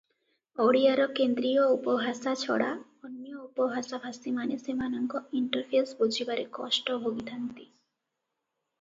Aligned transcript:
ଓଡ଼ିଆର 0.63 1.03
କେନ୍ଦ୍ରୀୟ 1.19 1.65
ଉପଭାଷା 1.73 2.33
ଛଡ଼ା 2.45 2.71
ଅନ୍ୟ 3.09 3.37
ଉପଭାଷାଭାଷୀମାନେ 3.43 4.59
ସେମାନଙ୍କ 4.65 5.25
ଇଣ୍ଟରଫେସ 5.41 5.97
ବୁଝିବାରେ 6.03 6.51
କଷ୍ଟ 6.61 7.01
ଭୋଗିଥାନ୍ତି। 7.07 7.65